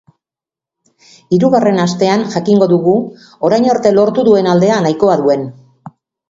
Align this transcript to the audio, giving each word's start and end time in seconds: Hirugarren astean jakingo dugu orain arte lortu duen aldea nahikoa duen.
Hirugarren 1.35 1.81
astean 1.83 2.23
jakingo 2.35 2.69
dugu 2.71 2.95
orain 3.51 3.69
arte 3.75 3.93
lortu 3.99 4.25
duen 4.31 4.51
aldea 4.55 4.81
nahikoa 4.87 5.21
duen. 5.23 5.47